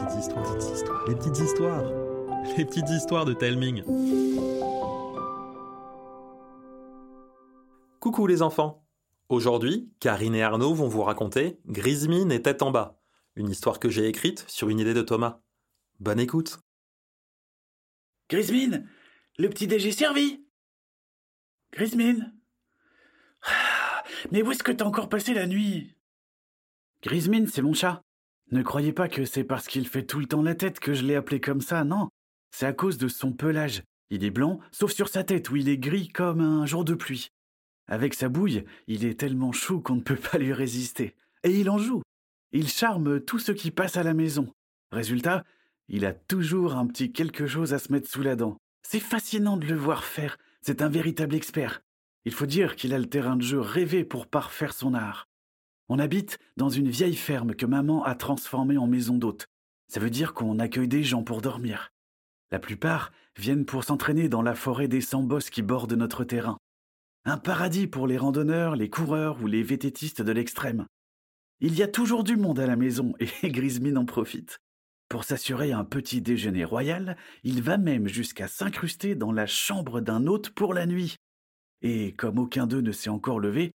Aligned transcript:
petites 0.00 0.18
histoires, 0.18 0.56
petites 0.56 0.74
histoires, 0.74 1.08
les 1.08 1.14
petites 1.14 1.38
histoires, 1.38 1.84
les 2.56 2.64
petites 2.64 2.88
histoires 2.90 3.24
de 3.24 3.34
Telming. 3.34 3.84
Coucou 8.00 8.26
les 8.26 8.42
enfants. 8.42 8.86
Aujourd'hui, 9.28 9.92
Karine 10.00 10.34
et 10.34 10.42
Arnaud 10.42 10.74
vont 10.74 10.88
vous 10.88 11.02
raconter 11.02 11.60
Grismine 11.66 12.32
et 12.32 12.42
tête 12.42 12.62
en 12.62 12.70
bas, 12.70 13.00
une 13.36 13.50
histoire 13.50 13.78
que 13.78 13.90
j'ai 13.90 14.06
écrite 14.06 14.44
sur 14.48 14.70
une 14.70 14.80
idée 14.80 14.94
de 14.94 15.02
Thomas. 15.02 15.40
Bonne 16.00 16.18
écoute. 16.18 16.60
Grismine, 18.28 18.88
le 19.38 19.48
petit 19.48 19.66
déj 19.66 19.86
est 19.86 19.92
servi. 19.92 20.44
Grismine. 21.72 22.34
Ah, 23.42 24.02
Mais 24.32 24.42
où 24.42 24.50
est-ce 24.50 24.62
que 24.62 24.72
t'as 24.72 24.84
encore 24.84 25.08
passé 25.08 25.34
la 25.34 25.46
nuit? 25.46 25.96
Grismine, 27.02 27.46
c'est 27.46 27.62
mon 27.62 27.74
chat. 27.74 28.02
Ne 28.52 28.62
croyez 28.62 28.92
pas 28.92 29.08
que 29.08 29.24
c'est 29.24 29.44
parce 29.44 29.68
qu'il 29.68 29.86
fait 29.86 30.04
tout 30.04 30.18
le 30.18 30.26
temps 30.26 30.42
la 30.42 30.56
tête 30.56 30.80
que 30.80 30.92
je 30.92 31.04
l'ai 31.04 31.14
appelé 31.14 31.40
comme 31.40 31.60
ça, 31.60 31.84
non. 31.84 32.08
C'est 32.50 32.66
à 32.66 32.72
cause 32.72 32.98
de 32.98 33.06
son 33.06 33.32
pelage. 33.32 33.82
Il 34.10 34.24
est 34.24 34.30
blanc, 34.30 34.58
sauf 34.72 34.92
sur 34.92 35.08
sa 35.08 35.22
tête 35.22 35.50
où 35.50 35.56
il 35.56 35.68
est 35.68 35.78
gris 35.78 36.08
comme 36.08 36.40
un 36.40 36.66
jour 36.66 36.84
de 36.84 36.94
pluie. 36.94 37.28
Avec 37.86 38.14
sa 38.14 38.28
bouille, 38.28 38.64
il 38.88 39.04
est 39.04 39.18
tellement 39.18 39.52
chou 39.52 39.80
qu'on 39.80 39.96
ne 39.96 40.00
peut 40.00 40.16
pas 40.16 40.38
lui 40.38 40.52
résister. 40.52 41.14
Et 41.44 41.60
il 41.60 41.70
en 41.70 41.78
joue. 41.78 42.02
Il 42.52 42.68
charme 42.68 43.20
tout 43.20 43.38
ce 43.38 43.52
qui 43.52 43.70
passe 43.70 43.96
à 43.96 44.02
la 44.02 44.14
maison. 44.14 44.52
Résultat, 44.90 45.44
il 45.88 46.04
a 46.04 46.12
toujours 46.12 46.74
un 46.74 46.86
petit 46.88 47.12
quelque 47.12 47.46
chose 47.46 47.72
à 47.72 47.78
se 47.78 47.92
mettre 47.92 48.10
sous 48.10 48.22
la 48.22 48.34
dent. 48.34 48.56
C'est 48.82 48.98
fascinant 48.98 49.56
de 49.56 49.66
le 49.66 49.76
voir 49.76 50.02
faire. 50.02 50.36
C'est 50.60 50.82
un 50.82 50.88
véritable 50.88 51.36
expert. 51.36 51.82
Il 52.24 52.32
faut 52.32 52.46
dire 52.46 52.74
qu'il 52.74 52.94
a 52.94 52.98
le 52.98 53.08
terrain 53.08 53.36
de 53.36 53.42
jeu 53.42 53.60
rêvé 53.60 54.04
pour 54.04 54.26
parfaire 54.26 54.72
son 54.72 54.94
art. 54.94 55.29
On 55.92 55.98
habite 55.98 56.38
dans 56.56 56.68
une 56.68 56.88
vieille 56.88 57.16
ferme 57.16 57.56
que 57.56 57.66
maman 57.66 58.04
a 58.04 58.14
transformée 58.14 58.78
en 58.78 58.86
maison 58.86 59.18
d'hôte. 59.18 59.48
Ça 59.88 59.98
veut 59.98 60.08
dire 60.08 60.34
qu'on 60.34 60.60
accueille 60.60 60.86
des 60.86 61.02
gens 61.02 61.24
pour 61.24 61.42
dormir. 61.42 61.90
La 62.52 62.60
plupart 62.60 63.10
viennent 63.36 63.64
pour 63.64 63.82
s'entraîner 63.82 64.28
dans 64.28 64.40
la 64.40 64.54
forêt 64.54 64.86
des 64.86 65.00
sambos 65.00 65.50
qui 65.50 65.62
bordent 65.62 65.92
notre 65.94 66.22
terrain. 66.22 66.58
Un 67.24 67.38
paradis 67.38 67.88
pour 67.88 68.06
les 68.06 68.18
randonneurs, 68.18 68.76
les 68.76 68.88
coureurs 68.88 69.42
ou 69.42 69.48
les 69.48 69.64
vététistes 69.64 70.22
de 70.22 70.30
l'extrême. 70.30 70.86
Il 71.58 71.74
y 71.74 71.82
a 71.82 71.88
toujours 71.88 72.22
du 72.22 72.36
monde 72.36 72.60
à 72.60 72.68
la 72.68 72.76
maison 72.76 73.14
et 73.42 73.50
Grismine 73.50 73.98
en 73.98 74.04
profite. 74.04 74.60
Pour 75.08 75.24
s'assurer 75.24 75.72
un 75.72 75.84
petit 75.84 76.20
déjeuner 76.20 76.64
royal, 76.64 77.16
il 77.42 77.62
va 77.62 77.78
même 77.78 78.06
jusqu'à 78.06 78.46
s'incruster 78.46 79.16
dans 79.16 79.32
la 79.32 79.48
chambre 79.48 80.00
d'un 80.00 80.28
hôte 80.28 80.50
pour 80.50 80.72
la 80.72 80.86
nuit. 80.86 81.16
Et 81.82 82.14
comme 82.14 82.38
aucun 82.38 82.68
d'eux 82.68 82.80
ne 82.80 82.92
s'est 82.92 83.10
encore 83.10 83.40
levé, 83.40 83.72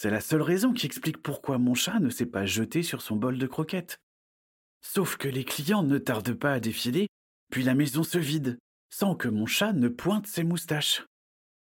c'est 0.00 0.10
la 0.10 0.20
seule 0.20 0.42
raison 0.42 0.72
qui 0.72 0.86
explique 0.86 1.20
pourquoi 1.20 1.58
mon 1.58 1.74
chat 1.74 1.98
ne 1.98 2.08
s'est 2.08 2.24
pas 2.24 2.46
jeté 2.46 2.84
sur 2.84 3.02
son 3.02 3.16
bol 3.16 3.36
de 3.36 3.46
croquettes. 3.48 3.98
Sauf 4.80 5.16
que 5.16 5.26
les 5.26 5.42
clients 5.42 5.82
ne 5.82 5.98
tardent 5.98 6.38
pas 6.38 6.52
à 6.52 6.60
défiler, 6.60 7.08
puis 7.50 7.64
la 7.64 7.74
maison 7.74 8.04
se 8.04 8.18
vide, 8.18 8.60
sans 8.90 9.16
que 9.16 9.26
mon 9.26 9.44
chat 9.44 9.72
ne 9.72 9.88
pointe 9.88 10.28
ses 10.28 10.44
moustaches. 10.44 11.04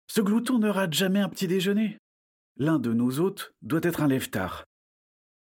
Ce 0.06 0.22
glouton 0.22 0.58
ne 0.58 0.70
rate 0.70 0.94
jamais 0.94 1.20
un 1.20 1.28
petit 1.28 1.46
déjeuner. 1.46 1.98
L'un 2.56 2.78
de 2.78 2.94
nos 2.94 3.20
hôtes 3.20 3.52
doit 3.60 3.82
être 3.82 4.00
un 4.00 4.08
lève-tard. 4.08 4.64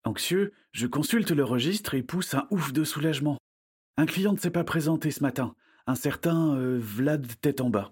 Anxieux, 0.05 0.55
je 0.73 0.87
consulte 0.87 1.33
le 1.33 1.45
registre 1.45 1.93
et 1.93 2.03
pousse 2.03 2.33
un 2.33 2.47
ouf 2.51 2.73
de 2.73 2.85
soulagement. 2.85 3.37
Un 3.99 4.07
client 4.07 4.33
ne 4.33 4.39
s'est 4.39 4.49
pas 4.49 4.65
présenté 4.65 5.11
ce 5.11 5.23
matin, 5.23 5.55
un 5.87 5.95
certain 5.95 6.57
euh, 6.57 6.79
Vlad 6.81 7.27
tête 7.43 7.61
en 7.61 7.69
bas. 7.69 7.91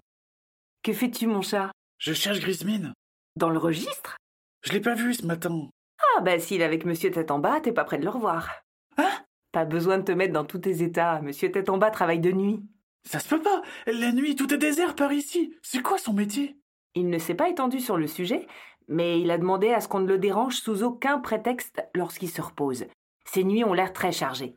Que 0.81 0.91
fais-tu, 0.91 1.27
mon 1.27 1.43
chat? 1.43 1.71
Je 1.99 2.13
cherche 2.13 2.39
Grismine. 2.39 2.93
Dans 3.35 3.51
le 3.51 3.59
registre? 3.59 4.17
Je 4.61 4.73
l'ai 4.73 4.81
pas 4.81 4.95
vu 4.95 5.13
ce 5.13 5.25
matin. 5.25 5.69
Ah, 5.99 6.21
bah 6.21 6.39
s'il 6.39 6.61
est 6.61 6.65
avec 6.65 6.85
Monsieur 6.85 7.11
Tête 7.11 7.31
en 7.31 7.39
bas, 7.39 7.59
t'es 7.61 7.71
pas 7.71 7.83
près 7.83 7.97
de 7.97 8.03
le 8.03 8.09
revoir. 8.09 8.49
Hein? 8.97 9.09
Pas 9.51 9.65
besoin 9.65 9.97
de 9.97 10.03
te 10.03 10.11
mettre 10.11 10.33
dans 10.33 10.45
tous 10.45 10.59
tes 10.59 10.83
états. 10.83 11.21
Monsieur 11.21 11.51
Tête 11.51 11.69
en 11.69 11.77
bas 11.77 11.91
travaille 11.91 12.19
de 12.19 12.31
nuit. 12.31 12.61
Ça 13.03 13.19
se 13.19 13.29
peut 13.29 13.41
pas. 13.41 13.61
La 13.85 14.11
nuit, 14.11 14.35
tout 14.35 14.53
est 14.53 14.57
désert 14.57 14.95
par 14.95 15.13
ici. 15.13 15.55
C'est 15.61 15.81
quoi 15.81 15.97
son 15.97 16.13
métier? 16.13 16.57
Il 16.93 17.09
ne 17.09 17.17
s'est 17.19 17.35
pas 17.35 17.49
étendu 17.49 17.79
sur 17.79 17.97
le 17.97 18.07
sujet, 18.07 18.47
mais 18.87 19.21
il 19.21 19.31
a 19.31 19.37
demandé 19.37 19.69
à 19.69 19.79
ce 19.79 19.87
qu'on 19.87 19.99
ne 19.99 20.07
le 20.07 20.17
dérange 20.17 20.55
sous 20.55 20.83
aucun 20.83 21.19
prétexte 21.19 21.81
lorsqu'il 21.95 22.29
se 22.29 22.41
repose. 22.41 22.85
Ses 23.25 23.43
nuits 23.43 23.63
ont 23.63 23.73
l'air 23.73 23.93
très 23.93 24.11
chargées. 24.11 24.55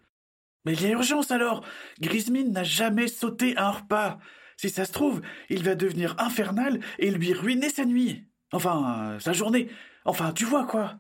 Mais 0.65 0.75
il 0.75 0.83
y 0.83 0.87
a 0.87 0.91
urgence 0.91 1.31
alors. 1.31 1.65
Grismine 2.01 2.53
n'a 2.53 2.65
jamais 2.65 3.09
sauté 3.09 3.57
un 3.57 3.71
repas. 3.71 4.19
Si 4.57 4.69
ça 4.69 4.85
se 4.85 4.93
trouve, 4.93 5.23
il 5.49 5.63
va 5.63 5.75
devenir 5.75 6.15
infernal 6.19 6.81
et 6.99 7.11
lui 7.11 7.33
ruiner 7.33 7.71
sa 7.71 7.85
nuit. 7.85 8.27
Enfin, 8.53 9.15
euh, 9.15 9.19
sa 9.19 9.33
journée. 9.33 9.69
Enfin, 10.05 10.33
tu 10.33 10.45
vois 10.45 10.67
quoi. 10.67 10.99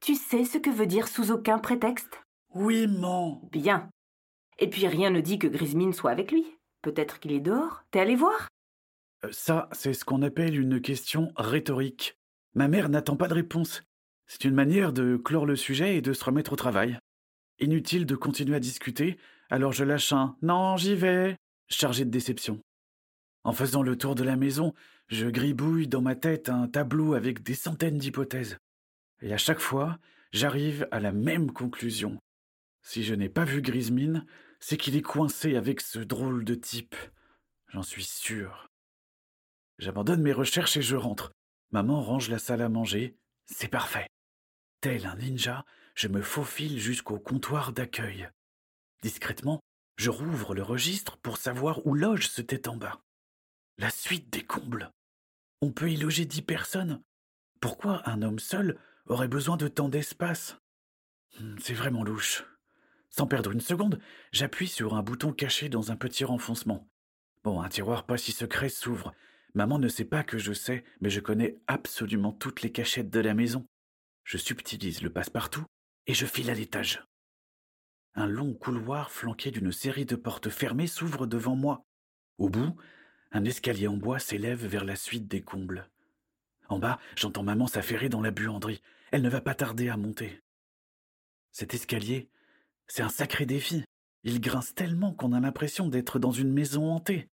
Tu 0.00 0.14
sais 0.14 0.44
ce 0.44 0.58
que 0.58 0.70
veut 0.70 0.86
dire 0.86 1.08
sous 1.08 1.30
aucun 1.30 1.58
prétexte? 1.58 2.20
Oui, 2.54 2.86
man. 2.86 3.40
Bien. 3.50 3.90
Et 4.58 4.68
puis 4.70 4.86
rien 4.86 5.10
ne 5.10 5.20
dit 5.20 5.38
que 5.38 5.46
Grismine 5.46 5.92
soit 5.92 6.10
avec 6.10 6.32
lui. 6.32 6.46
Peut-être 6.82 7.18
qu'il 7.18 7.32
est 7.32 7.40
dehors. 7.40 7.82
T'es 7.90 8.00
allé 8.00 8.14
voir? 8.14 8.48
Euh, 9.24 9.32
Ça, 9.32 9.68
c'est 9.72 9.92
ce 9.92 10.04
qu'on 10.04 10.22
appelle 10.22 10.58
une 10.58 10.80
question 10.80 11.32
rhétorique. 11.36 12.16
Ma 12.54 12.68
mère 12.68 12.88
n'attend 12.88 13.16
pas 13.16 13.28
de 13.28 13.34
réponse. 13.34 13.82
C'est 14.26 14.44
une 14.44 14.54
manière 14.54 14.92
de 14.92 15.16
clore 15.16 15.46
le 15.46 15.56
sujet 15.56 15.96
et 15.96 16.02
de 16.02 16.12
se 16.12 16.24
remettre 16.24 16.52
au 16.52 16.56
travail. 16.56 16.98
Inutile 17.58 18.06
de 18.06 18.16
continuer 18.16 18.56
à 18.56 18.60
discuter, 18.60 19.18
alors 19.50 19.72
je 19.72 19.84
lâche 19.84 20.12
un 20.12 20.36
Non, 20.42 20.76
j'y 20.76 20.94
vais, 20.94 21.36
chargé 21.68 22.04
de 22.04 22.10
déception. 22.10 22.60
En 23.44 23.52
faisant 23.52 23.82
le 23.82 23.96
tour 23.96 24.14
de 24.14 24.24
la 24.24 24.36
maison, 24.36 24.74
je 25.08 25.26
gribouille 25.26 25.86
dans 25.86 26.02
ma 26.02 26.16
tête 26.16 26.48
un 26.48 26.66
tableau 26.66 27.14
avec 27.14 27.42
des 27.42 27.54
centaines 27.54 27.98
d'hypothèses. 27.98 28.58
Et 29.22 29.32
à 29.32 29.38
chaque 29.38 29.60
fois, 29.60 29.98
j'arrive 30.32 30.88
à 30.90 31.00
la 31.00 31.12
même 31.12 31.52
conclusion. 31.52 32.18
Si 32.82 33.04
je 33.04 33.14
n'ai 33.14 33.28
pas 33.28 33.44
vu 33.44 33.62
Grismine, 33.62 34.26
c'est 34.60 34.76
qu'il 34.76 34.96
est 34.96 35.02
coincé 35.02 35.56
avec 35.56 35.80
ce 35.80 35.98
drôle 35.98 36.44
de 36.44 36.54
type. 36.54 36.96
J'en 37.68 37.82
suis 37.82 38.04
sûr. 38.04 38.68
J'abandonne 39.78 40.22
mes 40.22 40.32
recherches 40.32 40.76
et 40.76 40.82
je 40.82 40.96
rentre. 40.96 41.32
Maman 41.70 42.00
range 42.00 42.28
la 42.28 42.38
salle 42.38 42.62
à 42.62 42.68
manger. 42.68 43.16
C'est 43.46 43.68
parfait. 43.68 44.08
Tel 44.80 45.06
un 45.06 45.16
ninja, 45.16 45.64
je 45.94 46.08
me 46.08 46.22
faufile 46.22 46.78
jusqu'au 46.78 47.18
comptoir 47.18 47.72
d'accueil. 47.72 48.28
Discrètement, 49.02 49.60
je 49.96 50.10
rouvre 50.10 50.54
le 50.54 50.62
registre 50.62 51.16
pour 51.18 51.38
savoir 51.38 51.86
où 51.86 51.94
loge 51.94 52.28
ce 52.28 52.42
tête 52.42 52.68
en 52.68 52.76
bas. 52.76 53.00
La 53.78 53.90
suite 53.90 54.30
des 54.30 54.44
combles. 54.44 54.90
On 55.62 55.72
peut 55.72 55.90
y 55.90 55.96
loger 55.96 56.26
dix 56.26 56.42
personnes. 56.42 57.02
Pourquoi 57.60 58.08
un 58.08 58.22
homme 58.22 58.38
seul 58.38 58.78
aurait 59.06 59.28
besoin 59.28 59.56
de 59.56 59.68
tant 59.68 59.88
d'espace? 59.88 60.58
Hmm, 61.38 61.56
C'est 61.60 61.74
vraiment 61.74 62.04
louche. 62.04 62.44
Sans 63.08 63.26
perdre 63.26 63.52
une 63.52 63.60
seconde, 63.60 63.98
j'appuie 64.32 64.68
sur 64.68 64.94
un 64.94 65.02
bouton 65.02 65.32
caché 65.32 65.68
dans 65.68 65.90
un 65.90 65.96
petit 65.96 66.24
renfoncement. 66.24 66.88
Bon, 67.44 67.60
un 67.62 67.68
tiroir 67.68 68.04
pas 68.04 68.18
si 68.18 68.32
secret 68.32 68.68
s'ouvre. 68.68 69.14
Maman 69.54 69.78
ne 69.78 69.88
sait 69.88 70.04
pas 70.04 70.22
que 70.22 70.36
je 70.36 70.52
sais, 70.52 70.84
mais 71.00 71.08
je 71.08 71.20
connais 71.20 71.58
absolument 71.66 72.32
toutes 72.32 72.60
les 72.60 72.72
cachettes 72.72 73.08
de 73.08 73.20
la 73.20 73.32
maison. 73.32 73.64
Je 74.24 74.36
subtilise 74.36 75.00
le 75.00 75.10
passe-partout 75.10 75.64
et 76.06 76.12
je 76.12 76.26
file 76.26 76.50
à 76.50 76.54
l'étage. 76.54 77.02
Un 78.14 78.26
long 78.26 78.52
couloir 78.52 79.10
flanqué 79.10 79.50
d'une 79.50 79.72
série 79.72 80.04
de 80.04 80.16
portes 80.16 80.50
fermées 80.50 80.86
s'ouvre 80.86 81.26
devant 81.26 81.56
moi. 81.56 81.82
Au 82.38 82.50
bout, 82.50 82.76
un 83.36 83.44
escalier 83.44 83.86
en 83.86 83.96
bois 83.96 84.18
s'élève 84.18 84.66
vers 84.66 84.84
la 84.84 84.96
suite 84.96 85.28
des 85.28 85.42
combles. 85.42 85.88
En 86.68 86.78
bas, 86.78 86.98
j'entends 87.16 87.42
maman 87.42 87.66
s'affairer 87.66 88.08
dans 88.08 88.22
la 88.22 88.30
buanderie. 88.30 88.82
Elle 89.12 89.22
ne 89.22 89.28
va 89.28 89.40
pas 89.40 89.54
tarder 89.54 89.88
à 89.88 89.96
monter. 89.96 90.42
Cet 91.52 91.74
escalier, 91.74 92.28
c'est 92.88 93.02
un 93.02 93.08
sacré 93.08 93.46
défi. 93.46 93.84
Il 94.24 94.40
grince 94.40 94.74
tellement 94.74 95.12
qu'on 95.12 95.32
a 95.32 95.40
l'impression 95.40 95.88
d'être 95.88 96.18
dans 96.18 96.32
une 96.32 96.52
maison 96.52 96.90
hantée. 96.90 97.28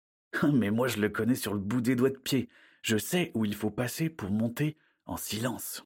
Mais 0.52 0.70
moi 0.70 0.88
je 0.88 1.00
le 1.00 1.08
connais 1.08 1.34
sur 1.34 1.52
le 1.52 1.60
bout 1.60 1.80
des 1.80 1.96
doigts 1.96 2.10
de 2.10 2.16
pied. 2.16 2.48
Je 2.82 2.96
sais 2.96 3.32
où 3.34 3.44
il 3.44 3.54
faut 3.54 3.70
passer 3.70 4.08
pour 4.08 4.30
monter 4.30 4.78
en 5.04 5.16
silence. 5.16 5.84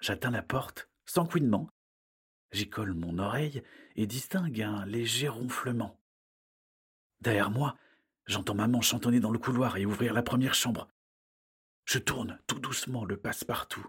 J'atteins 0.00 0.30
la 0.30 0.42
porte, 0.42 0.88
sans 1.04 1.26
couinement. 1.26 1.68
J'y 2.52 2.68
colle 2.68 2.94
mon 2.94 3.18
oreille 3.18 3.62
et 3.96 4.06
distingue 4.06 4.62
un 4.62 4.84
léger 4.86 5.28
ronflement. 5.28 5.98
Derrière 7.20 7.50
moi, 7.50 7.76
j'entends 8.26 8.54
maman 8.54 8.80
chantonner 8.80 9.20
dans 9.20 9.30
le 9.30 9.38
couloir 9.38 9.76
et 9.76 9.86
ouvrir 9.86 10.12
la 10.14 10.22
première 10.22 10.54
chambre. 10.54 10.88
Je 11.84 11.98
tourne 11.98 12.38
tout 12.46 12.58
doucement 12.58 13.04
le 13.04 13.16
passe-partout. 13.16 13.86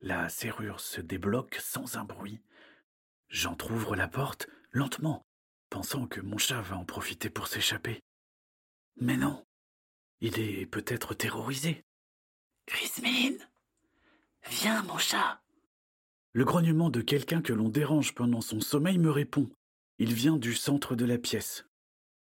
La 0.00 0.28
serrure 0.28 0.80
se 0.80 1.00
débloque 1.00 1.56
sans 1.60 1.96
un 1.96 2.04
bruit. 2.04 2.40
J'entr'ouvre 3.28 3.96
la 3.96 4.08
porte 4.08 4.48
lentement, 4.70 5.26
pensant 5.70 6.06
que 6.06 6.20
mon 6.20 6.38
chat 6.38 6.60
va 6.60 6.76
en 6.76 6.84
profiter 6.84 7.30
pour 7.30 7.48
s'échapper. 7.48 8.00
Mais 8.96 9.16
non, 9.16 9.44
il 10.20 10.38
est 10.38 10.66
peut-être 10.66 11.14
terrorisé. 11.14 11.84
Grismine 12.66 13.38
Viens, 14.50 14.82
mon 14.82 14.98
chat 14.98 15.42
Le 16.32 16.44
grognement 16.44 16.90
de 16.90 17.00
quelqu'un 17.00 17.42
que 17.42 17.52
l'on 17.52 17.68
dérange 17.68 18.14
pendant 18.14 18.40
son 18.40 18.60
sommeil 18.60 18.98
me 18.98 19.10
répond. 19.10 19.50
Il 19.98 20.12
vient 20.12 20.36
du 20.36 20.54
centre 20.54 20.96
de 20.96 21.04
la 21.04 21.18
pièce. 21.18 21.66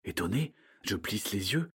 Étonné, 0.03 0.53
je 0.89 0.95
plisse 0.95 1.31
les 1.31 1.53
yeux. 1.53 1.69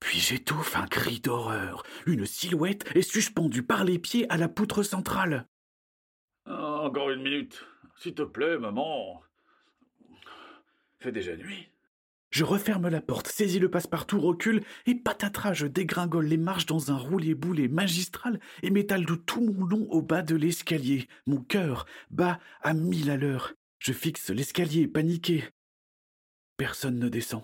Puis 0.00 0.18
j'étouffe 0.18 0.76
un 0.76 0.86
cri 0.86 1.20
d'horreur. 1.20 1.82
Une 2.06 2.24
silhouette 2.26 2.84
est 2.96 3.02
suspendue 3.02 3.62
par 3.62 3.84
les 3.84 3.98
pieds 3.98 4.30
à 4.32 4.36
la 4.36 4.48
poutre 4.48 4.82
centrale. 4.82 5.46
Ah, 6.46 6.80
Encore 6.82 7.10
une 7.10 7.22
minute. 7.22 7.64
S'il 7.96 8.14
te 8.14 8.22
plaît, 8.22 8.58
maman. 8.58 9.22
fait 11.00 11.12
déjà 11.12 11.36
nuit. 11.36 11.68
Je 12.30 12.44
referme 12.44 12.88
la 12.88 13.00
porte, 13.00 13.26
saisis 13.26 13.58
le 13.58 13.70
passe-partout, 13.70 14.20
recule, 14.20 14.62
et 14.86 14.94
patatras, 14.94 15.52
je 15.52 15.66
dégringole 15.66 16.26
les 16.26 16.36
marches 16.36 16.64
dans 16.66 16.92
un 16.92 16.96
roulé-boulé 16.96 17.66
magistral 17.68 18.38
et 18.62 18.70
m'étale 18.70 19.04
de 19.04 19.16
tout 19.16 19.40
mon 19.40 19.64
long 19.66 19.86
au 19.90 20.00
bas 20.00 20.22
de 20.22 20.36
l'escalier. 20.36 21.08
Mon 21.26 21.42
cœur 21.42 21.86
bat 22.10 22.38
à 22.62 22.72
mille 22.72 23.10
à 23.10 23.16
l'heure. 23.16 23.52
Je 23.80 23.92
fixe 23.92 24.30
l'escalier, 24.30 24.86
paniqué. 24.86 25.44
Personne 26.56 26.98
ne 27.00 27.08
descend. 27.08 27.42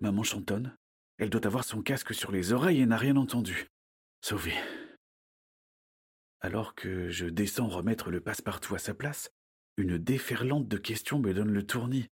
Maman 0.00 0.22
chantonne. 0.22 0.76
Elle 1.18 1.30
doit 1.30 1.46
avoir 1.46 1.64
son 1.64 1.82
casque 1.82 2.14
sur 2.14 2.32
les 2.32 2.52
oreilles 2.52 2.80
et 2.80 2.86
n'a 2.86 2.96
rien 2.96 3.16
entendu. 3.16 3.66
Sauvé. 4.20 4.54
Alors 6.40 6.74
que 6.74 7.08
je 7.08 7.26
descends 7.26 7.68
remettre 7.68 8.10
le 8.10 8.20
passe-partout 8.20 8.74
à 8.74 8.78
sa 8.78 8.94
place, 8.94 9.30
une 9.76 9.98
déferlante 9.98 10.68
de 10.68 10.76
questions 10.76 11.18
me 11.18 11.32
donne 11.32 11.52
le 11.52 11.66
tournis. 11.66 12.08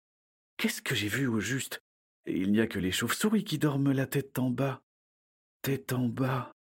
Qu'est-ce 0.56 0.82
que 0.82 0.94
j'ai 0.94 1.08
vu 1.08 1.26
au 1.26 1.40
juste? 1.40 1.81
Il 2.26 2.50
n'y 2.50 2.61
a 2.61 2.67
que 2.67 2.78
les 2.78 2.90
chauves-souris 2.90 3.44
qui 3.44 3.58
dorment 3.58 3.93
la 3.93 4.06
tête 4.06 4.38
en 4.38 4.50
bas. 4.50 4.82
Tête 5.62 5.93
en 5.93 6.08
bas. 6.08 6.52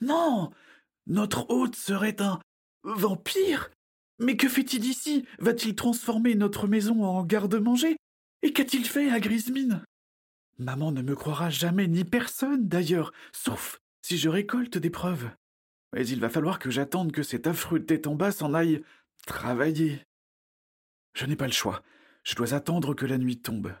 Non 0.00 0.50
Notre 1.06 1.50
hôte 1.50 1.76
serait 1.76 2.22
un 2.22 2.38
vampire 2.82 3.70
Mais 4.18 4.36
que 4.36 4.48
fait-il 4.48 4.84
ici? 4.84 5.26
Va-t-il 5.38 5.74
transformer 5.74 6.34
notre 6.34 6.66
maison 6.66 7.04
en 7.04 7.24
garde-manger? 7.24 7.96
Et 8.42 8.52
qu'a-t-il 8.52 8.86
fait 8.86 9.10
à 9.10 9.20
Grismine? 9.20 9.82
Maman 10.58 10.92
ne 10.92 11.02
me 11.02 11.14
croira 11.14 11.50
jamais, 11.50 11.86
ni 11.86 12.04
personne 12.04 12.68
d'ailleurs, 12.68 13.12
sauf 13.32 13.80
si 14.02 14.18
je 14.18 14.28
récolte 14.28 14.78
des 14.78 14.90
preuves. 14.90 15.30
Mais 15.92 16.06
il 16.06 16.20
va 16.20 16.28
falloir 16.28 16.58
que 16.58 16.70
j'attende 16.70 17.12
que 17.12 17.22
cet 17.22 17.46
affreux 17.46 17.84
tête 17.84 18.06
en 18.06 18.14
bas 18.14 18.32
s'en 18.32 18.54
aille 18.54 18.82
travailler. 19.26 20.02
Je 21.14 21.26
n'ai 21.26 21.36
pas 21.36 21.46
le 21.46 21.52
choix. 21.52 21.82
Je 22.24 22.34
dois 22.34 22.54
attendre 22.54 22.94
que 22.94 23.06
la 23.06 23.18
nuit 23.18 23.40
tombe. 23.40 23.74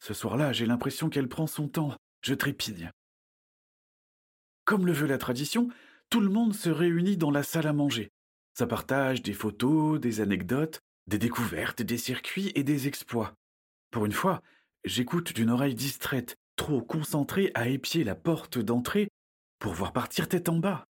Ce 0.00 0.14
soir-là, 0.14 0.52
j'ai 0.52 0.66
l'impression 0.66 1.08
qu'elle 1.08 1.28
prend 1.28 1.46
son 1.46 1.68
temps. 1.68 1.96
Je 2.22 2.34
trépigne. 2.34 2.90
Comme 4.64 4.86
le 4.86 4.92
veut 4.92 5.06
la 5.06 5.18
tradition, 5.18 5.68
tout 6.10 6.20
le 6.20 6.28
monde 6.28 6.54
se 6.54 6.68
réunit 6.68 7.16
dans 7.16 7.30
la 7.30 7.42
salle 7.42 7.66
à 7.66 7.72
manger. 7.72 8.10
Ça 8.54 8.66
partage 8.66 9.22
des 9.22 9.32
photos, 9.32 10.00
des 10.00 10.20
anecdotes, 10.20 10.80
des 11.06 11.18
découvertes, 11.18 11.82
des 11.82 11.98
circuits 11.98 12.52
et 12.54 12.64
des 12.64 12.86
exploits. 12.86 13.34
Pour 13.90 14.06
une 14.06 14.12
fois, 14.12 14.42
j'écoute 14.84 15.32
d'une 15.34 15.50
oreille 15.50 15.74
distraite, 15.74 16.36
trop 16.56 16.82
concentrée 16.82 17.50
à 17.54 17.68
épier 17.68 18.04
la 18.04 18.14
porte 18.14 18.58
d'entrée 18.58 19.08
pour 19.58 19.72
voir 19.72 19.92
partir 19.92 20.28
tête 20.28 20.48
en 20.48 20.58
bas. 20.58 20.84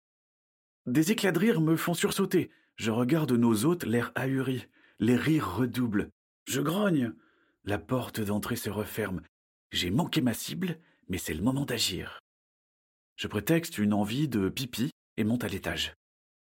Des 0.86 1.12
éclats 1.12 1.32
de 1.32 1.40
rire 1.40 1.62
me 1.62 1.76
font 1.76 1.94
sursauter. 1.94 2.50
Je 2.76 2.92
regarde 2.92 3.32
nos 3.32 3.66
hôtes, 3.66 3.84
l'air 3.84 4.12
ahuri. 4.16 4.68
Les 5.00 5.16
rires 5.16 5.58
redoublent. 5.58 6.10
Je 6.48 6.62
grogne. 6.62 7.14
La 7.66 7.78
porte 7.78 8.22
d'entrée 8.22 8.56
se 8.56 8.70
referme. 8.70 9.22
J'ai 9.72 9.92
manqué 9.92 10.22
ma 10.22 10.34
cible, 10.34 10.80
mais 11.10 11.18
c'est 11.18 11.34
le 11.34 11.44
moment 11.44 11.66
d'agir. 11.66 12.20
Je 13.18 13.28
prétexte 13.28 13.78
une 13.78 13.94
envie 13.94 14.28
de 14.28 14.48
pipi 14.48 14.92
et 15.18 15.24
monte 15.24 15.44
à 15.44 15.50
l'étage. 15.50 15.94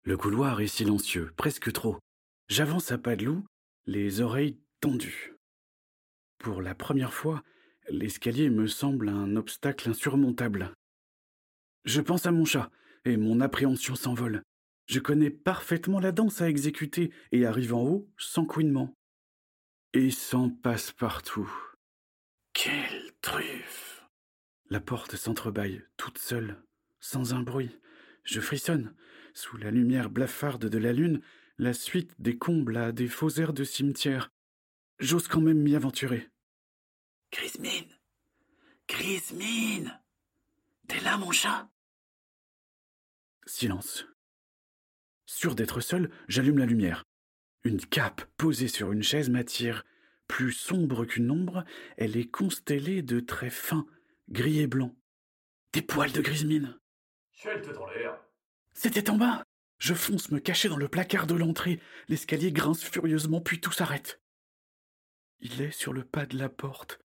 Le 0.03 0.15
couloir 0.15 0.61
est 0.61 0.67
silencieux, 0.67 1.31
presque 1.35 1.71
trop. 1.73 1.99
J'avance 2.47 2.91
à 2.91 2.97
pas 2.97 3.15
de 3.15 3.25
loup, 3.25 3.45
les 3.85 4.21
oreilles 4.21 4.57
tendues. 4.79 5.30
Pour 6.41 6.63
la 6.63 6.73
première 6.73 7.13
fois, 7.13 7.43
l'escalier 7.87 8.49
me 8.49 8.65
semble 8.65 9.09
un 9.09 9.35
obstacle 9.35 9.87
insurmontable. 9.87 10.73
Je 11.85 12.01
pense 12.01 12.25
à 12.25 12.31
mon 12.31 12.45
chat, 12.45 12.71
et 13.05 13.15
mon 13.15 13.41
appréhension 13.41 13.93
s'envole. 13.93 14.41
Je 14.87 14.99
connais 14.99 15.29
parfaitement 15.29 15.99
la 15.99 16.11
danse 16.11 16.41
à 16.41 16.49
exécuter 16.49 17.11
et 17.31 17.45
arrive 17.45 17.75
en 17.75 17.83
haut 17.83 18.09
sans 18.17 18.45
couinement. 18.45 18.91
Et 19.93 20.09
sans 20.09 20.49
passe-partout. 20.49 21.51
Quelle 22.53 23.11
truffe 23.21 24.03
La 24.71 24.79
porte 24.79 25.17
s'entrebâille, 25.17 25.83
toute 25.95 26.17
seule, 26.17 26.63
sans 26.99 27.35
un 27.35 27.43
bruit. 27.43 27.77
Je 28.23 28.41
frissonne. 28.41 28.95
Sous 29.35 29.57
la 29.57 29.69
lumière 29.69 30.09
blafarde 30.09 30.65
de 30.65 30.77
la 30.79 30.91
lune, 30.91 31.21
la 31.59 31.73
suite 31.73 32.15
des 32.17 32.39
combles 32.39 32.77
a 32.77 32.91
des 32.91 33.07
faux 33.07 33.29
airs 33.29 33.53
de 33.53 33.63
cimetière. 33.63 34.31
J'ose 35.01 35.27
quand 35.27 35.41
même 35.41 35.57
m'y 35.57 35.75
aventurer. 35.75 36.29
Grismine 37.31 37.97
Grismine 38.87 39.99
T'es 40.87 40.99
là, 40.99 41.17
mon 41.17 41.31
chat? 41.31 41.71
Silence. 43.47 44.05
Sûr 45.25 45.55
d'être 45.55 45.79
seul, 45.79 46.11
j'allume 46.27 46.59
la 46.59 46.67
lumière. 46.67 47.03
Une 47.63 47.83
cape 47.83 48.25
posée 48.37 48.67
sur 48.67 48.91
une 48.91 49.01
chaise 49.01 49.31
m'attire. 49.31 49.85
Plus 50.27 50.51
sombre 50.51 51.05
qu'une 51.05 51.31
ombre, 51.31 51.65
elle 51.97 52.15
est 52.15 52.29
constellée 52.29 53.01
de 53.01 53.19
traits 53.19 53.53
fins, 53.53 53.87
gris 54.29 54.59
et 54.59 54.67
blancs. 54.67 54.95
Des 55.73 55.81
poils 55.81 56.11
de 56.11 56.21
grismine. 56.21 56.77
tête 57.41 57.75
en 57.75 57.87
l'air. 57.87 58.23
C'était 58.73 59.09
en 59.09 59.17
bas. 59.17 59.43
Je 59.79 59.95
fonce 59.95 60.29
me 60.29 60.39
cacher 60.39 60.69
dans 60.69 60.77
le 60.77 60.87
placard 60.87 61.25
de 61.25 61.33
l'entrée. 61.33 61.81
L'escalier 62.07 62.51
grince 62.51 62.83
furieusement, 62.83 63.41
puis 63.41 63.59
tout 63.59 63.71
s'arrête. 63.71 64.21
Il 65.41 65.59
est 65.61 65.71
sur 65.71 65.91
le 65.91 66.03
pas 66.03 66.27
de 66.27 66.37
la 66.37 66.49
porte. 66.49 66.99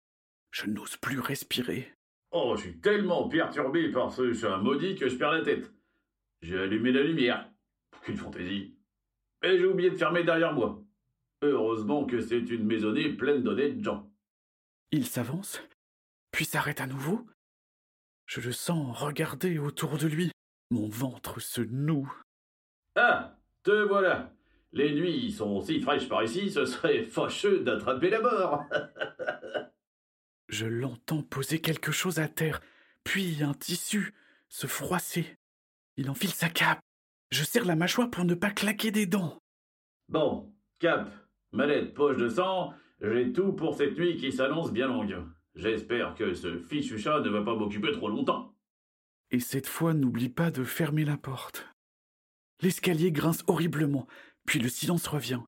Je 0.51 0.67
n'ose 0.67 0.97
plus 0.99 1.21
respirer. 1.21 1.95
Oh, 2.33 2.55
je 2.57 2.63
suis 2.63 2.81
tellement 2.81 3.29
perturbé 3.29 3.91
par 3.91 4.13
ce 4.13 4.35
chat 4.35 4.59
maudit 4.59 4.95
que 4.95 5.09
je 5.09 5.17
perds 5.17 5.33
la 5.33 5.43
tête. 5.43 5.73
J'ai 6.43 6.59
allumé 6.59 6.93
la 6.93 7.03
lumière. 7.03 7.51
Qu'une 8.03 8.19
fantaisie. 8.19 8.77
Et 9.43 9.59
j'ai 9.59 9.65
oublié 9.65 9.91
de 9.91 9.97
fermer 9.97 10.23
derrière 10.23 10.53
moi. 10.53 10.83
Heureusement 11.41 12.05
que 12.05 12.21
c'est 12.21 12.39
une 12.39 12.65
maisonnée 12.65 13.09
pleine 13.11 13.43
d'honnêtes 13.43 13.83
gens. 13.83 14.11
Il 14.93 15.07
s'avance, 15.07 15.63
puis 16.31 16.45
s'arrête 16.45 16.81
à 16.81 16.87
nouveau. 16.87 17.27
Je 18.27 18.41
le 18.41 18.53
sens 18.53 18.99
regarder 18.99 19.59
autour 19.59 19.97
de 19.97 20.07
lui. 20.07 20.31
Mon 20.71 20.89
ventre 20.89 21.41
se 21.41 21.63
noue. 21.63 22.13
Ah, 22.97 23.39
te 23.63 23.71
voilà. 23.71 24.36
Les 24.73 24.95
nuits 24.95 25.33
sont 25.33 25.61
si 25.61 25.81
fraîches 25.81 26.09
par 26.09 26.23
ici, 26.23 26.51
ce 26.51 26.65
serait 26.65 27.03
fâcheux 27.05 27.61
d'attraper 27.61 28.11
la 28.11 28.21
mort. 28.21 28.65
Je 30.49 30.67
l'entends 30.67 31.23
poser 31.23 31.61
quelque 31.61 31.93
chose 31.93 32.19
à 32.19 32.29
terre, 32.29 32.61
puis 33.05 33.43
un 33.43 33.55
tissu 33.55 34.15
se 34.49 34.67
froisser. 34.67 35.37
Il 35.97 36.11
enfile 36.11 36.33
sa 36.33 36.49
cape. 36.49 36.81
Je 37.31 37.43
serre 37.43 37.65
la 37.65 37.77
mâchoire 37.77 38.11
pour 38.11 38.25
ne 38.25 38.35
pas 38.35 38.51
claquer 38.51 38.91
des 38.91 39.07
dents. 39.07 39.39
Bon, 40.09 40.53
cap, 40.79 41.11
mallette, 41.53 41.95
poche 41.95 42.17
de 42.17 42.29
sang, 42.29 42.73
j'ai 43.01 43.33
tout 43.33 43.53
pour 43.53 43.75
cette 43.75 43.99
nuit 43.99 44.17
qui 44.17 44.31
s'annonce 44.31 44.73
bien 44.73 44.87
longue. 44.87 45.17
J'espère 45.55 46.15
que 46.15 46.35
ce 46.35 46.59
fichu 46.59 46.99
chat 46.99 47.21
ne 47.21 47.31
va 47.31 47.43
pas 47.43 47.55
m'occuper 47.55 47.93
trop 47.93 48.09
longtemps. 48.09 48.55
Et 49.31 49.41
cette 49.41 49.67
fois, 49.67 49.95
n'oublie 49.95 50.29
pas 50.29 50.51
de 50.51 50.63
fermer 50.63 51.05
la 51.05 51.17
porte. 51.17 51.67
L'escalier 52.61 53.11
grince 53.11 53.43
horriblement, 53.49 54.07
puis 54.47 54.59
le 54.59 54.69
silence 54.69 55.07
revient. 55.07 55.41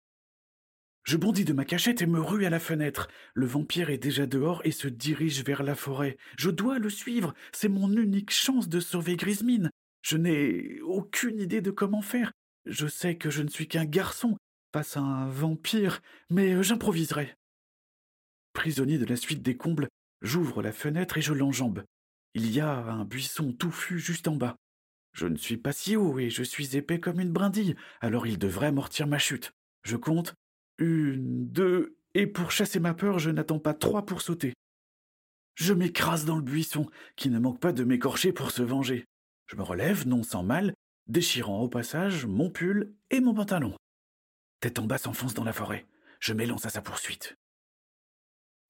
Je 1.05 1.17
bondis 1.17 1.47
de 1.47 1.55
ma 1.55 1.65
cachette 1.65 2.03
et 2.03 2.07
me 2.07 2.21
rue 2.21 2.45
à 2.45 2.51
la 2.51 2.61
fenêtre. 2.61 3.09
Le 3.33 3.47
vampire 3.47 3.89
est 3.89 3.97
déjà 3.97 4.27
dehors 4.27 4.61
et 4.65 4.73
se 4.73 4.89
dirige 4.89 5.43
vers 5.43 5.63
la 5.63 5.75
forêt. 5.75 6.19
Je 6.37 6.51
dois 6.51 6.79
le 6.79 6.91
suivre. 6.91 7.33
C'est 7.51 7.69
mon 7.71 7.91
unique 7.91 8.31
chance 8.31 8.69
de 8.69 8.79
sauver 8.79 9.17
Grismine. 9.17 9.71
Je 10.03 10.19
n'ai 10.19 10.81
aucune 10.83 11.41
idée 11.41 11.63
de 11.63 11.71
comment 11.71 12.03
faire. 12.03 12.33
Je 12.67 12.87
sais 12.87 13.17
que 13.17 13.31
je 13.31 13.43
ne 13.43 13.49
suis 13.49 13.69
qu'un 13.69 13.87
garçon 13.87 14.37
face 14.75 14.99
à 14.99 15.01
un 15.01 15.29
vampire, 15.29 16.03
mais 16.29 16.63
j'improviserai. 16.63 17.35
Prisonnier 18.53 18.99
de 18.99 19.07
la 19.07 19.17
suite 19.17 19.41
des 19.41 19.57
combles, 19.57 19.89
j'ouvre 20.21 20.61
la 20.61 20.73
fenêtre 20.73 21.17
et 21.17 21.23
je 21.23 21.33
l'enjambe. 21.33 21.85
Il 22.35 22.51
y 22.51 22.61
a 22.61 22.71
un 22.71 23.07
buisson 23.07 23.55
touffu 23.55 23.99
juste 23.99 24.29
en 24.29 24.37
bas. 24.37 24.57
Je 25.19 25.27
ne 25.27 25.37
suis 25.37 25.57
pas 25.57 25.73
si 25.73 25.97
haut 25.97 26.21
et 26.21 26.31
je 26.31 26.45
suis 26.45 26.77
épais 26.77 27.01
comme 27.01 27.19
une 27.19 27.33
brindille, 27.33 27.75
alors 28.01 28.29
il 28.29 28.39
devrait 28.39 28.69
amortir 28.69 29.09
ma 29.09 29.19
chute. 29.19 29.53
Je 29.83 29.97
compte 29.97 30.37
une, 30.79 31.49
deux, 31.49 31.97
et 32.15 32.29
pour 32.29 32.53
chasser 32.53 32.79
ma 32.79 32.95
peur, 32.95 33.19
je 33.19 33.31
n'attends 33.31 33.59
pas 33.59 33.75
trois 33.75 34.07
pour 34.07 34.23
sauter. 34.23 34.55
Je 35.57 35.75
m'écrase 35.75 36.25
dans 36.25 36.37
le 36.37 36.43
buisson, 36.43 36.89
qui 37.17 37.31
ne 37.31 37.41
manque 37.41 37.59
pas 37.59 37.73
de 37.73 37.83
m'écorcher 37.83 38.33
pour 38.33 38.53
se 38.53 38.63
venger. 38.63 39.07
Je 39.49 39.57
me 39.57 39.65
relève, 39.65 40.07
non 40.07 40.23
sans 40.23 40.45
mal, 40.45 40.73
déchirant 41.09 41.63
au 41.63 41.69
passage 41.69 42.25
mon 42.25 42.49
pull 42.49 42.95
et 43.11 43.19
mon 43.19 43.35
pantalon. 43.35 43.75
Tête 44.61 44.79
en 44.79 44.87
bas 44.87 44.99
s'enfonce 44.99 45.35
dans 45.35 45.43
la 45.43 45.53
forêt. 45.53 45.89
Je 46.21 46.33
m'élance 46.33 46.65
à 46.65 46.71
sa 46.71 46.81
poursuite. 46.81 47.35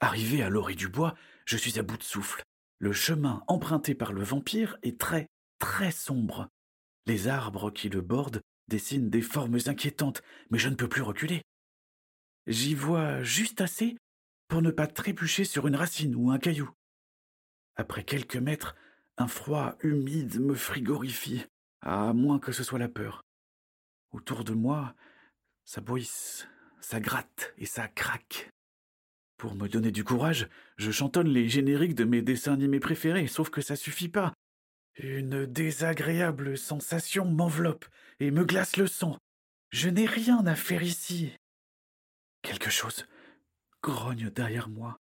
Arrivé 0.01 0.43
à 0.43 0.49
l'orée 0.49 0.77
du 0.77 0.89
bois, 0.89 1.15
je 1.45 1.59
suis 1.59 1.79
à 1.79 1.83
bout 1.83 1.99
de 1.99 2.03
souffle. 2.03 2.41
Le 2.79 2.95
chemin 2.95 3.43
emprunté 3.49 3.95
par 3.95 4.15
le 4.15 4.23
vampire 4.23 4.79
est 4.83 4.99
très, 4.99 5.29
très 5.59 5.91
sombre. 5.91 6.49
Les 7.07 7.29
arbres 7.29 7.71
qui 7.71 7.89
le 7.89 8.01
bordent 8.01 8.43
dessinent 8.69 9.11
des 9.11 9.23
formes 9.23 9.59
inquiétantes, 9.67 10.23
mais 10.51 10.59
je 10.59 10.69
ne 10.69 10.75
peux 10.75 10.89
plus 10.89 11.03
reculer. 11.03 11.43
J'y 12.47 12.75
vois 12.75 13.23
juste 13.23 13.61
assez 13.61 13.97
pour 14.49 14.63
ne 14.63 14.71
pas 14.71 14.87
trébucher 14.87 15.45
sur 15.45 15.67
une 15.67 15.77
racine 15.77 16.15
ou 16.15 16.31
un 16.31 16.39
caillou. 16.39 16.71
Après 17.77 18.05
quelques 18.05 18.37
mètres, 18.37 18.75
un 19.19 19.29
froid 19.29 19.77
humide 19.83 20.41
me 20.41 20.55
frigorifie, 20.55 21.45
à 21.81 22.13
moins 22.13 22.39
que 22.39 22.53
ce 22.53 22.63
soit 22.63 22.79
la 22.79 22.89
peur. 22.89 23.23
Autour 24.11 24.45
de 24.45 24.53
moi, 24.53 24.95
ça 25.65 25.81
bruisse, 25.81 26.49
ça 26.81 27.01
gratte 27.01 27.53
et 27.59 27.67
ça 27.67 27.89
craque. 27.89 28.51
Pour 29.37 29.55
me 29.55 29.69
donner 29.69 29.93
du 29.93 30.03
courage, 30.03 30.49
je 30.77 30.91
chantonne 30.91 31.29
les 31.29 31.49
génériques 31.49 31.95
de 31.95 32.05
mes 32.05 32.23
dessins 32.23 32.55
animés 32.55 32.81
préférés, 32.81 33.27
sauf 33.27 33.51
que 33.51 33.61
ça 33.61 33.77
suffit 33.77 34.09
pas. 34.09 34.33
Une 34.99 35.47
désagréable 35.47 36.59
sensation 36.59 37.25
m'enveloppe 37.25 37.87
et 38.19 38.33
me 38.33 38.45
glace 38.45 38.77
le 38.77 38.89
sang. 38.89 39.17
Je 39.71 39.89
n'ai 39.89 40.07
rien 40.07 40.45
à 40.45 40.57
faire 40.57 40.83
ici. 40.83 41.33
Quelque 42.43 42.71
chose 42.71 43.07
grogne 43.81 44.31
derrière 44.31 44.69
moi. 44.69 44.99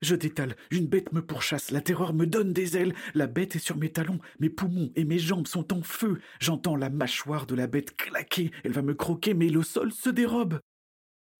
Je 0.00 0.14
détale, 0.14 0.56
une 0.70 0.86
bête 0.86 1.12
me 1.12 1.24
pourchasse, 1.24 1.70
la 1.70 1.82
terreur 1.82 2.14
me 2.14 2.26
donne 2.26 2.54
des 2.54 2.78
ailes, 2.78 2.94
la 3.14 3.26
bête 3.26 3.56
est 3.56 3.60
sur 3.60 3.76
mes 3.76 3.92
talons, 3.92 4.20
mes 4.40 4.50
poumons 4.50 4.90
et 4.94 5.04
mes 5.04 5.18
jambes 5.18 5.46
sont 5.46 5.72
en 5.72 5.82
feu, 5.82 6.20
j'entends 6.38 6.76
la 6.76 6.90
mâchoire 6.90 7.46
de 7.46 7.54
la 7.54 7.66
bête 7.66 7.96
claquer, 7.96 8.50
elle 8.64 8.72
va 8.72 8.82
me 8.82 8.94
croquer, 8.94 9.34
mais 9.34 9.48
le 9.48 9.62
sol 9.62 9.92
se 9.92 10.08
dérobe. 10.08 10.60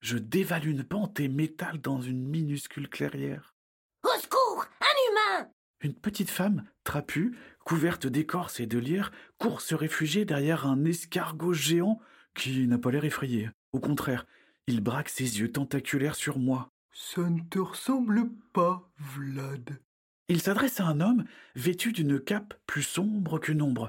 Je 0.00 0.18
dévale 0.18 0.66
une 0.66 0.84
pente 0.84 1.20
et 1.20 1.28
m'étale 1.28 1.80
dans 1.80 2.00
une 2.00 2.26
minuscule 2.26 2.88
clairière. 2.88 3.54
Au 4.02 4.20
secours 4.20 4.66
Un 4.80 5.10
humain 5.10 5.50
Une 5.86 5.94
petite 5.94 6.30
femme, 6.30 6.64
trapue, 6.82 7.36
couverte 7.64 8.08
d'écorce 8.08 8.58
et 8.58 8.66
de 8.66 8.76
lierre, 8.76 9.12
court 9.38 9.60
se 9.60 9.72
réfugier 9.72 10.24
derrière 10.24 10.66
un 10.66 10.84
escargot 10.84 11.52
géant 11.52 12.00
qui 12.34 12.66
n'a 12.66 12.76
pas 12.76 12.90
l'air 12.90 13.04
effrayé. 13.04 13.50
Au 13.70 13.78
contraire, 13.78 14.26
il 14.66 14.80
braque 14.80 15.08
ses 15.08 15.38
yeux 15.38 15.52
tentaculaires 15.52 16.16
sur 16.16 16.40
moi. 16.40 16.72
Ça 16.92 17.30
ne 17.30 17.40
te 17.48 17.60
ressemble 17.60 18.30
pas, 18.52 18.90
Vlad. 18.98 19.78
Il 20.26 20.40
s'adresse 20.40 20.80
à 20.80 20.86
un 20.86 21.00
homme 21.00 21.24
vêtu 21.54 21.92
d'une 21.92 22.18
cape 22.18 22.54
plus 22.66 22.82
sombre 22.82 23.38
qu'une 23.38 23.62
ombre. 23.62 23.88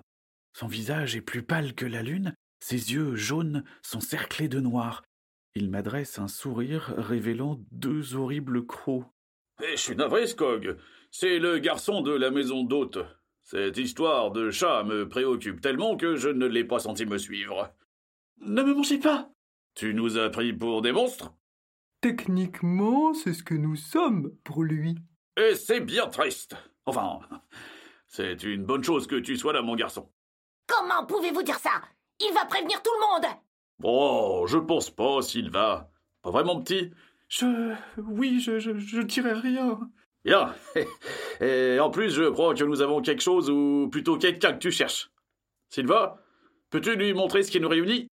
Son 0.53 0.67
visage 0.67 1.15
est 1.15 1.21
plus 1.21 1.41
pâle 1.41 1.73
que 1.73 1.87
la 1.87 2.03
lune, 2.03 2.35
ses 2.59 2.93
yeux 2.93 3.15
jaunes 3.15 3.63
sont 3.81 4.01
cerclés 4.01 4.49
de 4.49 4.59
noir. 4.59 5.01
Il 5.55 5.71
m'adresse 5.71 6.19
un 6.19 6.27
sourire 6.27 6.93
révélant 6.95 7.59
deux 7.71 8.13
horribles 8.13 8.67
crocs. 8.67 9.07
Eh, 9.63 9.71
je 9.71 9.81
suis 9.81 9.95
navré, 9.95 10.27
Skog. 10.27 10.77
C'est 11.11 11.39
le 11.39 11.57
garçon 11.57 12.01
de 12.01 12.11
la 12.11 12.29
maison 12.29 12.63
d'hôte. 12.63 12.99
Cette 13.41 13.77
histoire 13.77 14.31
de 14.31 14.51
chat 14.51 14.83
me 14.83 15.07
préoccupe 15.07 15.61
tellement 15.61 15.95
que 15.97 16.15
je 16.15 16.29
ne 16.29 16.45
l'ai 16.45 16.63
pas 16.65 16.79
senti 16.79 17.05
me 17.05 17.17
suivre. 17.17 17.73
Ne 18.41 18.61
me 18.61 18.73
mangez 18.73 18.99
pas 18.99 19.29
Tu 19.73 19.93
nous 19.93 20.17
as 20.17 20.29
pris 20.29 20.53
pour 20.53 20.81
des 20.81 20.91
monstres? 20.91 21.33
Techniquement, 22.01 23.13
c'est 23.13 23.33
ce 23.33 23.43
que 23.43 23.55
nous 23.55 23.75
sommes 23.75 24.35
pour 24.43 24.63
lui. 24.63 24.95
Et 25.37 25.55
c'est 25.55 25.79
bien 25.79 26.07
triste. 26.07 26.55
Enfin, 26.85 27.19
c'est 28.07 28.43
une 28.43 28.63
bonne 28.63 28.83
chose 28.83 29.07
que 29.07 29.15
tu 29.15 29.37
sois 29.37 29.53
là, 29.53 29.61
mon 29.61 29.75
garçon. 29.75 30.11
Comment 30.67 31.05
pouvez-vous 31.05 31.43
dire 31.43 31.57
ça? 31.59 31.81
Il 32.19 32.33
va 32.33 32.45
prévenir 32.45 32.81
tout 32.83 32.91
le 32.93 33.07
monde 33.07 33.33
Oh, 33.83 34.45
je 34.47 34.57
pense 34.57 34.89
pas, 34.89 35.21
Sylva. 35.21 35.89
Pas 36.21 36.31
vraiment 36.31 36.61
petit 36.61 36.91
Je. 37.27 37.75
Oui, 37.97 38.39
je, 38.39 38.59
je, 38.59 38.77
je 38.77 39.01
dirais 39.01 39.33
rien. 39.33 39.79
Bien. 40.23 40.55
Et 41.41 41.79
en 41.79 41.89
plus, 41.89 42.11
je 42.11 42.29
crois 42.29 42.53
que 42.53 42.63
nous 42.63 42.81
avons 42.81 43.01
quelque 43.01 43.23
chose, 43.23 43.49
ou 43.49 43.89
plutôt 43.89 44.17
quelqu'un 44.17 44.53
que 44.53 44.59
tu 44.59 44.71
cherches. 44.71 45.09
Sylva, 45.69 46.23
peux-tu 46.69 46.95
lui 46.95 47.13
montrer 47.13 47.43
ce 47.43 47.51
qui 47.51 47.59
nous 47.59 47.69
réunit? 47.69 48.07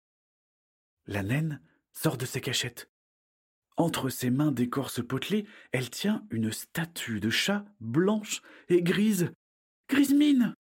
La 1.07 1.23
naine 1.23 1.61
sort 1.93 2.17
de 2.17 2.25
ses 2.25 2.41
cachettes. 2.41 2.89
Entre 3.77 4.09
ses 4.09 4.29
mains 4.29 4.51
d'écorce 4.51 5.05
potelée, 5.05 5.45
elle 5.71 5.89
tient 5.89 6.23
une 6.29 6.51
statue 6.51 7.19
de 7.19 7.29
chat 7.29 7.65
blanche 7.79 8.41
et 8.69 8.81
grise. 8.81 9.31
Grismine 9.89 10.55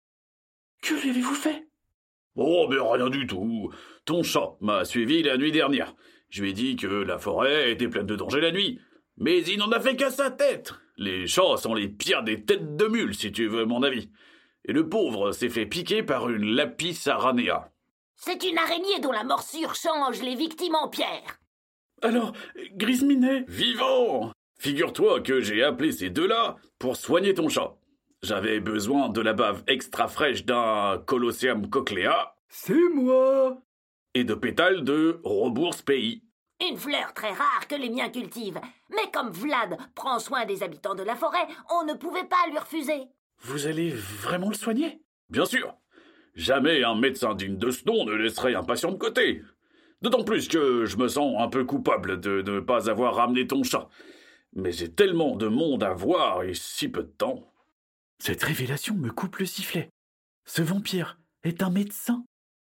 Que 0.83 0.95
lui 0.95 1.11
avez-vous 1.11 1.35
fait? 1.35 1.66
Oh, 2.37 2.66
mais 2.71 2.78
rien 2.80 3.11
du 3.11 3.26
tout. 3.26 3.73
Ton 4.04 4.23
chat 4.23 4.57
m'a 4.61 4.85
suivi 4.85 5.23
la 5.23 5.37
nuit 5.37 5.52
dernière. 5.52 5.95
Je 6.31 6.43
lui 6.43 6.51
ai 6.51 6.53
dit 6.53 6.77
que 6.77 6.87
la 6.87 7.19
forêt 7.19 7.73
était 7.73 7.89
pleine 7.89 8.07
de 8.07 8.17
dangers 8.17 8.41
la 8.41 8.53
nuit. 8.53 8.81
Mais 9.17 9.43
il 9.43 9.59
n'en 9.59 9.71
a 9.73 9.81
fait 9.81 9.97
qu'à 9.97 10.11
sa 10.11 10.31
tête. 10.31 10.73
Les 10.97 11.27
chats 11.27 11.57
sont 11.57 11.75
les 11.75 11.89
pires 11.89 12.23
des 12.23 12.45
têtes 12.45 12.77
de 12.77 12.87
mule, 12.87 13.15
si 13.15 13.33
tu 13.33 13.47
veux 13.47 13.65
mon 13.65 13.83
avis. 13.83 14.11
Et 14.65 14.73
le 14.73 14.89
pauvre 14.89 15.33
s'est 15.33 15.49
fait 15.49 15.67
piquer 15.67 16.03
par 16.03 16.31
une 16.31 16.55
lapis 16.55 16.99
aranea. 17.07 17.71
C'est 18.17 18.45
une 18.45 18.59
araignée 18.59 19.01
dont 19.01 19.13
la 19.13 19.25
morsure 19.25 19.75
change 19.75 20.23
les 20.23 20.35
victimes 20.35 20.75
en 20.75 20.89
pierre. 20.89 21.41
Alors, 22.03 22.33
Grismine 22.77 23.25
est. 23.25 23.45
Vivant 23.49 24.33
Figure-toi 24.59 25.21
que 25.21 25.41
j'ai 25.41 25.63
appelé 25.63 25.91
ces 25.91 26.11
deux-là 26.11 26.57
pour 26.79 26.97
soigner 26.97 27.33
ton 27.33 27.49
chat. 27.49 27.77
J'avais 28.23 28.61
besoin 28.61 29.09
de 29.09 29.23
la 29.23 29.33
bave 29.33 29.63
extra 29.67 30.07
fraîche 30.07 30.45
d'un 30.45 31.03
Colosseum 31.07 31.71
cochlea 31.71 32.35
C'est 32.51 32.89
moi 32.95 33.63
et 34.14 34.25
de 34.25 34.35
pétales 34.35 34.85
de 34.85 35.21
Rebourse 35.25 35.83
Pays. 35.83 36.23
Une 36.69 36.76
fleur 36.76 37.14
très 37.14 37.33
rare 37.33 37.67
que 37.69 37.75
les 37.75 37.88
miens 37.88 38.11
cultivent. 38.11 38.61
Mais 38.90 39.11
comme 39.12 39.31
Vlad 39.31 39.76
prend 39.95 40.19
soin 40.19 40.45
des 40.45 40.62
habitants 40.62 40.95
de 40.95 41.02
la 41.02 41.17
forêt, 41.17 41.47
on 41.71 41.85
ne 41.85 41.95
pouvait 41.95 42.25
pas 42.25 42.49
lui 42.50 42.59
refuser. 42.59 43.09
Vous 43.43 43.67
allez 43.67 43.90
vraiment 43.90 44.49
le 44.49 44.55
soigner? 44.55 45.00
Bien 45.31 45.47
sûr. 45.47 45.75
Jamais 46.35 46.85
un 46.85 46.95
médecin 46.95 47.35
digne 47.35 47.57
de 47.57 47.71
ce 47.71 47.85
nom 47.87 48.05
ne 48.05 48.12
laisserait 48.12 48.55
un 48.55 48.62
patient 48.62 48.93
de 48.93 48.99
côté. 48.99 49.43
D'autant 50.02 50.25
plus 50.25 50.49
que 50.49 50.85
je 50.85 50.97
me 50.97 51.09
sens 51.09 51.35
un 51.38 51.49
peu 51.49 51.64
coupable 51.64 52.21
de 52.21 52.43
ne 52.43 52.61
pas 52.61 52.90
avoir 52.90 53.14
ramené 53.14 53.47
ton 53.47 53.62
chat. 53.62 53.88
Mais 54.55 54.73
j'ai 54.73 54.93
tellement 54.93 55.37
de 55.37 55.47
monde 55.47 55.83
à 55.83 55.93
voir 55.93 56.43
et 56.43 56.55
si 56.55 56.88
peu 56.88 57.02
de 57.02 57.09
temps. 57.09 57.52
Cette 58.19 58.43
révélation 58.43 58.95
me 58.95 59.11
coupe 59.11 59.37
le 59.37 59.47
sifflet. 59.47 59.88
Ce 60.45 60.62
vampire 60.62 61.19
est 61.43 61.62
un 61.62 61.71
médecin. 61.71 62.25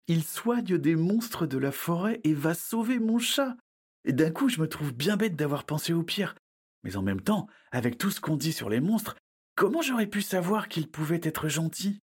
Il 0.07 0.23
soigne 0.23 0.77
des 0.77 0.95
monstres 0.95 1.45
de 1.45 1.57
la 1.57 1.73
forêt 1.73 2.21
et 2.23 2.33
va 2.33 2.53
sauver 2.53 2.97
mon 2.97 3.19
chat. 3.19 3.57
Et 4.05 4.13
d'un 4.13 4.31
coup, 4.31 4.47
je 4.47 4.61
me 4.61 4.69
trouve 4.69 4.93
bien 4.93 5.17
bête 5.17 5.35
d'avoir 5.35 5.65
pensé 5.65 5.91
au 5.91 6.01
pire. 6.01 6.35
Mais 6.83 6.95
en 6.95 7.01
même 7.01 7.19
temps, 7.19 7.47
avec 7.71 7.97
tout 7.97 8.09
ce 8.09 8.21
qu'on 8.21 8.37
dit 8.37 8.53
sur 8.53 8.69
les 8.69 8.79
monstres, 8.79 9.17
comment 9.55 9.81
j'aurais 9.81 10.07
pu 10.07 10.21
savoir 10.21 10.69
qu'ils 10.69 10.89
pouvaient 10.89 11.19
être 11.23 11.49
gentils? 11.49 11.99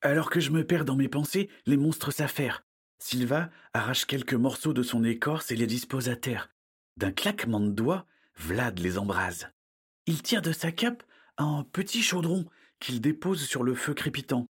Alors 0.00 0.30
que 0.30 0.38
je 0.38 0.50
me 0.50 0.64
perds 0.64 0.84
dans 0.84 0.94
mes 0.94 1.08
pensées, 1.08 1.50
les 1.66 1.76
monstres 1.76 2.12
s'affairent. 2.12 2.62
Sylva 2.98 3.50
arrache 3.72 4.04
quelques 4.04 4.34
morceaux 4.34 4.72
de 4.72 4.82
son 4.84 5.02
écorce 5.02 5.50
et 5.50 5.56
les 5.56 5.66
dispose 5.66 6.08
à 6.08 6.14
terre. 6.14 6.50
D'un 6.96 7.10
claquement 7.10 7.60
de 7.60 7.70
doigts, 7.70 8.06
Vlad 8.36 8.78
les 8.78 8.96
embrase. 8.96 9.48
Il 10.06 10.22
tire 10.22 10.42
de 10.42 10.52
sa 10.52 10.70
cape 10.70 11.02
un 11.36 11.64
petit 11.72 12.02
chaudron 12.02 12.44
qu'il 12.78 13.00
dépose 13.00 13.44
sur 13.44 13.64
le 13.64 13.74
feu 13.74 13.94
crépitant. 13.94 14.46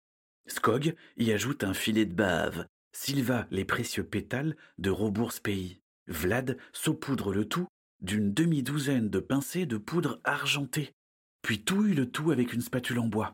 Skog 0.50 0.96
y 1.18 1.32
ajoute 1.32 1.63
un 1.63 1.74
filet 1.74 2.06
de 2.06 2.13
bave. 2.13 2.65
Sylva 2.91 3.48
les 3.51 3.65
précieux 3.65 4.03
pétales 4.03 4.56
de 4.77 4.89
Rebourse 4.89 5.39
Pays. 5.39 5.79
Vlad 6.08 6.58
saupoudre 6.74 7.32
le 7.32 7.46
tout 7.46 7.68
d'une 8.01 8.34
demi-douzaine 8.34 9.10
de 9.10 9.20
pincées 9.20 9.65
de 9.65 9.77
poudre 9.77 10.20
argentée, 10.24 10.94
puis 11.41 11.63
touille 11.63 11.94
le 11.94 12.10
tout 12.10 12.32
avec 12.32 12.53
une 12.53 12.62
spatule 12.62 13.00
en 13.00 13.08
bois. 13.08 13.34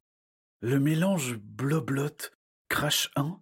Le 0.62 0.80
mélange 0.80 1.38
bloblote, 1.38 2.32
crache 2.70 3.12
un, 3.16 3.40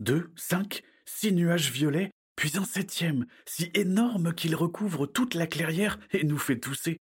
deux, 0.00 0.30
cinq, 0.36 0.82
six 1.04 1.32
nuages 1.32 1.70
violets, 1.70 2.10
puis 2.36 2.56
un 2.56 2.64
septième, 2.64 3.26
si 3.46 3.70
énorme 3.74 4.34
qu'il 4.34 4.56
recouvre 4.56 5.06
toute 5.06 5.34
la 5.34 5.46
clairière 5.46 5.98
et 6.12 6.24
nous 6.24 6.38
fait 6.38 6.58
tousser. 6.58 6.98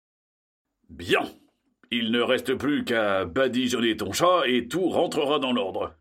Bien. 0.90 1.22
Il 1.90 2.12
ne 2.12 2.20
reste 2.20 2.56
plus 2.56 2.84
qu'à 2.84 3.24
badigeonner 3.26 3.96
ton 3.96 4.12
chat 4.12 4.42
et 4.46 4.68
tout 4.68 4.90
rentrera 4.90 5.40
dans 5.40 5.54
l'ordre. 5.54 5.96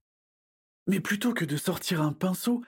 Mais 0.87 1.01
plutôt 1.01 1.35
que 1.35 1.45
de 1.45 1.57
sortir 1.57 2.01
un 2.03 2.13
pinceau, 2.13 2.63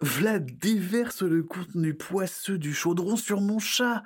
Vlad 0.00 0.58
déverse 0.58 1.22
le 1.22 1.42
contenu 1.42 1.94
poisseux 1.94 2.58
du 2.58 2.74
chaudron 2.74 3.16
sur 3.16 3.40
mon 3.40 3.58
chat. 3.58 4.04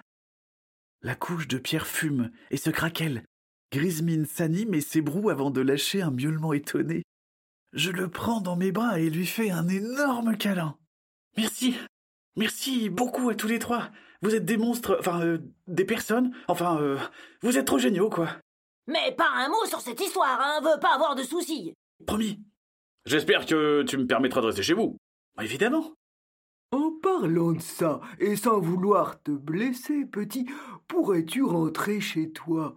La 1.03 1.15
couche 1.15 1.49
de 1.49 1.59
pierre 1.59 1.87
fume 1.87 2.31
et 2.51 2.57
se 2.57 2.71
craquelle. 2.71 3.25
Grismine 3.73 4.27
s'anime 4.27 4.75
et 4.75 4.81
s'ébroue 4.81 5.31
avant 5.31 5.51
de 5.51 5.61
lâcher 5.61 6.03
un 6.03 6.11
miaulement 6.11 6.53
étonné. 6.53 7.03
Je 7.73 7.91
le 7.91 8.09
prends 8.09 8.41
dans 8.41 8.57
mes 8.57 8.73
bras 8.73 8.99
et 8.99 9.11
lui 9.11 9.27
fais 9.27 9.51
un 9.51 9.69
énorme 9.69 10.37
câlin. 10.37 10.77
Merci. 11.37 11.77
Merci 12.37 12.89
beaucoup 12.89 13.29
à 13.29 13.35
tous 13.35 13.49
les 13.49 13.59
trois. 13.59 13.91
Vous 14.23 14.35
êtes 14.35 14.45
des 14.45 14.57
monstres, 14.57 14.97
enfin, 15.01 15.21
euh, 15.21 15.39
des 15.67 15.85
personnes, 15.85 16.35
enfin, 16.49 16.81
euh, 16.81 16.99
vous 17.43 17.59
êtes 17.59 17.67
trop 17.67 17.79
géniaux, 17.79 18.11
quoi. 18.11 18.37
Mais 18.87 19.13
pas 19.13 19.29
un 19.35 19.49
mot 19.49 19.65
sur 19.67 19.81
cette 19.81 20.01
histoire, 20.01 20.41
hein, 20.41 20.61
veut 20.61 20.81
pas 20.81 20.95
avoir 20.95 21.15
de 21.15 21.23
soucis. 21.23 21.75
Promis. 22.07 22.41
J'espère 23.09 23.47
que 23.47 23.85
tu 23.85 23.97
me 23.97 24.07
permettras 24.07 24.43
de 24.43 24.47
rester 24.47 24.63
chez 24.63 24.75
vous. 24.75 24.99
Évidemment. 25.41 25.95
En 26.73 26.91
parlant 27.03 27.53
de 27.53 27.63
ça, 27.63 28.03
et 28.19 28.37
sans 28.37 28.61
vouloir 28.61 29.23
te 29.23 29.31
blesser, 29.31 30.05
petit, 30.05 30.47
pourrais-tu 30.89 31.43
rentrer 31.43 32.03
chez 32.03 32.31
toi? 32.33 32.75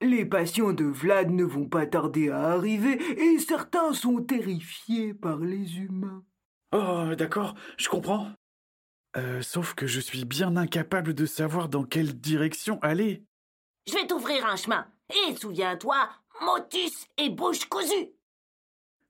Les 0.00 0.24
patients 0.24 0.72
de 0.72 0.84
Vlad 0.84 1.30
ne 1.30 1.42
vont 1.42 1.68
pas 1.68 1.86
tarder 1.86 2.30
à 2.30 2.52
arriver, 2.52 3.02
et 3.20 3.40
certains 3.40 3.92
sont 3.94 4.22
terrifiés 4.22 5.12
par 5.12 5.38
les 5.38 5.78
humains. 5.78 6.22
Oh, 6.70 7.16
d'accord, 7.18 7.56
je 7.76 7.88
comprends. 7.88 8.30
Euh, 9.16 9.42
sauf 9.42 9.74
que 9.74 9.88
je 9.88 9.98
suis 9.98 10.24
bien 10.24 10.56
incapable 10.56 11.14
de 11.14 11.26
savoir 11.26 11.68
dans 11.68 11.82
quelle 11.82 12.14
direction 12.20 12.78
aller. 12.80 13.24
Je 13.88 13.94
vais 13.94 14.06
t'ouvrir 14.06 14.46
un 14.46 14.54
chemin. 14.54 14.86
Et 15.10 15.34
souviens-toi, 15.34 16.10
motus 16.42 17.08
et 17.18 17.28
bouche 17.28 17.64
cousue. 17.64 18.12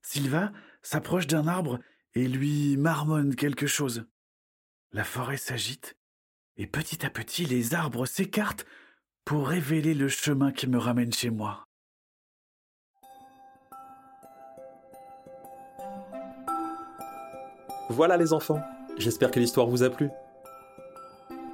Sylva 0.04 0.52
s'approche 0.82 1.26
d'un 1.26 1.49
arbre 1.49 1.80
et 2.14 2.28
lui 2.28 2.76
marmonne 2.76 3.34
quelque 3.34 3.66
chose. 3.66 4.04
La 4.92 5.02
forêt 5.02 5.38
s'agite 5.38 5.96
et 6.56 6.66
petit 6.66 7.04
à 7.04 7.11
petit 7.11 7.46
les 7.46 7.75
arbres 7.75 8.06
s'écartent 8.06 8.66
pour 9.25 9.49
révéler 9.49 9.94
le 9.94 10.08
chemin 10.08 10.52
qui 10.52 10.68
me 10.68 10.78
ramène 10.78 11.12
chez 11.12 11.30
moi. 11.30 11.66
Voilà 17.88 18.16
les 18.18 18.32
enfants, 18.32 18.62
j'espère 18.99 19.30
que 19.30 19.40
l'histoire 19.40 19.66
vous 19.66 19.82
a 19.82 19.90
plu. 19.90 20.11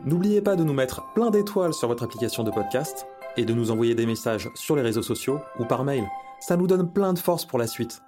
N'oubliez 0.04 0.42
pas 0.42 0.56
de 0.56 0.64
nous 0.64 0.72
mettre 0.72 1.12
plein 1.14 1.30
d'étoiles 1.30 1.74
sur 1.74 1.86
votre 1.86 2.02
application 2.02 2.42
de 2.42 2.50
podcast 2.50 3.06
et 3.36 3.44
de 3.44 3.54
nous 3.54 3.70
envoyer 3.70 3.94
des 3.94 4.06
messages 4.06 4.48
sur 4.54 4.74
les 4.74 4.82
réseaux 4.82 5.02
sociaux 5.02 5.40
ou 5.60 5.64
par 5.64 5.84
mail. 5.84 6.06
Ça 6.40 6.56
nous 6.56 6.66
donne 6.66 6.92
plein 6.92 7.12
de 7.12 7.18
force 7.18 7.44
pour 7.44 7.58
la 7.58 7.66
suite. 7.68 8.02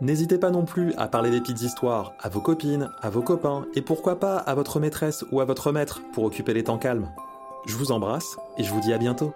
N'hésitez 0.00 0.38
pas 0.38 0.50
non 0.50 0.64
plus 0.64 0.94
à 0.94 1.08
parler 1.08 1.30
des 1.30 1.40
petites 1.40 1.60
histoires 1.60 2.14
à 2.20 2.30
vos 2.30 2.40
copines, 2.40 2.88
à 3.02 3.10
vos 3.10 3.20
copains 3.20 3.66
et 3.74 3.82
pourquoi 3.82 4.18
pas 4.18 4.38
à 4.38 4.54
votre 4.54 4.80
maîtresse 4.80 5.26
ou 5.30 5.40
à 5.40 5.44
votre 5.44 5.72
maître 5.72 6.00
pour 6.14 6.24
occuper 6.24 6.54
les 6.54 6.64
temps 6.64 6.78
calmes. 6.78 7.10
Je 7.66 7.76
vous 7.76 7.92
embrasse 7.92 8.38
et 8.56 8.64
je 8.64 8.72
vous 8.72 8.80
dis 8.80 8.94
à 8.94 8.98
bientôt. 8.98 9.34